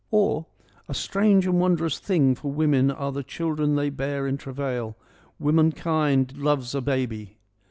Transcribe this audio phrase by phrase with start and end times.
[0.09, 0.47] or—
[0.89, 4.97] A strange and wondrous thing for women are the children they bear in travail.
[5.37, 7.37] Womankind loves a baby.